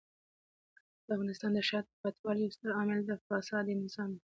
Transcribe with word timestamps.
د 1.05 1.07
افغانستان 1.15 1.51
د 1.53 1.59
شاته 1.69 1.91
پاتې 2.01 2.19
والي 2.25 2.41
یو 2.43 2.53
ستر 2.55 2.69
عامل 2.77 2.99
د 3.05 3.11
فسادي 3.25 3.73
نظام 3.83 4.09
دی. 4.15 4.23